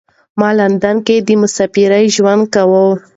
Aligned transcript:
ما 0.39 0.49
لندن 0.59 0.95
کې 1.05 1.15
د 1.27 1.29
مسافرۍ 1.41 2.05
ژوند 2.15 2.43
کاوه. 2.53 2.85